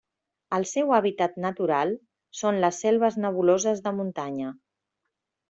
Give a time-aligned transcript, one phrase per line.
[0.57, 1.93] El seu hàbitat natural
[2.39, 4.57] són les selves nebuloses de muntanya.